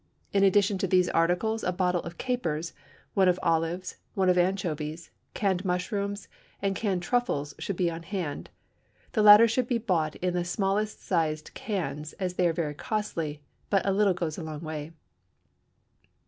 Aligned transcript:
In 0.33 0.43
addition 0.43 0.79
to 0.79 0.87
these 0.87 1.09
articles 1.11 1.63
a 1.63 1.71
bottle 1.71 2.01
of 2.01 2.17
capers, 2.17 2.73
one 3.13 3.27
of 3.27 3.39
olives, 3.43 3.97
one 4.15 4.29
of 4.31 4.37
anchovies, 4.39 5.11
canned 5.35 5.63
mushrooms, 5.63 6.27
and 6.59 6.75
canned 6.75 7.03
truffles 7.03 7.53
should 7.59 7.75
be 7.75 7.91
on 7.91 8.01
hand 8.01 8.49
the 9.11 9.21
latter 9.21 9.47
should 9.47 9.67
be 9.67 9.77
bought 9.77 10.15
in 10.15 10.33
the 10.33 10.43
smallest 10.43 11.03
sized 11.05 11.53
cans, 11.53 12.13
as 12.13 12.33
they 12.33 12.47
are 12.47 12.51
very 12.53 12.73
costly, 12.73 13.43
but 13.69 13.85
a 13.85 13.91
little 13.91 14.15
goes 14.15 14.39
a 14.39 14.43
long 14.43 14.61
way. 14.61 14.91